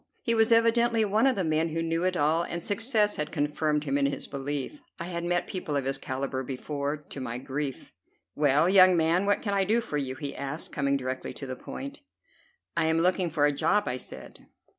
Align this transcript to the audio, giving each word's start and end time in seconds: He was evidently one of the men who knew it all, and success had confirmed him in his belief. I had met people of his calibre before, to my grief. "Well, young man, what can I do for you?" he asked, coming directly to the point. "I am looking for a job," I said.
He 0.23 0.33
was 0.33 0.51
evidently 0.51 1.05
one 1.05 1.27
of 1.27 1.35
the 1.35 1.43
men 1.43 1.69
who 1.69 1.83
knew 1.83 2.05
it 2.05 2.17
all, 2.17 2.41
and 2.41 2.63
success 2.63 3.17
had 3.17 3.31
confirmed 3.31 3.83
him 3.83 3.99
in 3.99 4.07
his 4.07 4.25
belief. 4.25 4.81
I 4.99 5.03
had 5.05 5.23
met 5.23 5.45
people 5.45 5.75
of 5.75 5.85
his 5.85 5.99
calibre 5.99 6.43
before, 6.43 6.97
to 6.97 7.21
my 7.21 7.37
grief. 7.37 7.93
"Well, 8.33 8.67
young 8.67 8.97
man, 8.97 9.27
what 9.27 9.43
can 9.43 9.53
I 9.53 9.63
do 9.63 9.79
for 9.79 9.97
you?" 9.99 10.15
he 10.15 10.35
asked, 10.35 10.71
coming 10.71 10.97
directly 10.97 11.33
to 11.33 11.45
the 11.45 11.55
point. 11.55 12.01
"I 12.75 12.85
am 12.85 12.97
looking 12.97 13.29
for 13.29 13.45
a 13.45 13.51
job," 13.51 13.83
I 13.85 13.97
said. 13.97 14.47